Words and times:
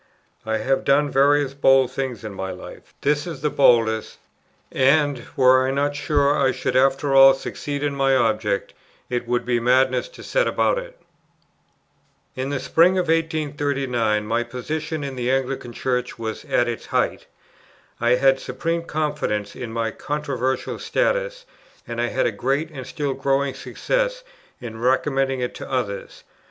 I 0.47 0.57
have 0.57 0.83
done 0.83 1.11
various 1.11 1.53
bold 1.53 1.91
things 1.91 2.23
in 2.23 2.33
my 2.33 2.49
life: 2.49 2.95
this 3.01 3.27
is 3.27 3.41
the 3.41 3.51
boldest: 3.51 4.17
and, 4.71 5.23
were 5.37 5.67
I 5.67 5.69
not 5.69 5.95
sure 5.95 6.35
I 6.35 6.51
should 6.51 6.75
after 6.75 7.13
all 7.13 7.35
succeed 7.35 7.83
in 7.83 7.93
my 7.95 8.15
object, 8.15 8.73
it 9.11 9.27
would 9.27 9.45
be 9.45 9.59
madness 9.59 10.09
to 10.09 10.23
set 10.23 10.47
about 10.47 10.79
it. 10.79 10.99
In 12.35 12.49
the 12.49 12.59
spring 12.59 12.97
of 12.97 13.09
1839 13.09 14.25
my 14.25 14.41
position 14.41 15.03
in 15.03 15.15
the 15.15 15.29
Anglican 15.29 15.71
Church 15.71 16.17
was 16.17 16.45
at 16.45 16.67
its 16.67 16.87
height. 16.87 17.27
I 17.99 18.15
had 18.15 18.39
supreme 18.39 18.81
confidence 18.81 19.55
in 19.55 19.71
my 19.71 19.91
controversial 19.91 20.79
status, 20.79 21.45
and 21.87 22.01
I 22.01 22.07
had 22.07 22.25
a 22.25 22.31
great 22.31 22.71
and 22.71 22.87
still 22.87 23.13
growing 23.13 23.53
success, 23.53 24.23
in 24.59 24.79
recommending 24.81 25.41
it 25.41 25.53
to 25.53 25.69
others. 25.71 26.23